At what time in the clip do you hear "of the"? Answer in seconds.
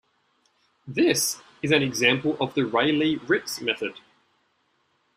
2.39-2.65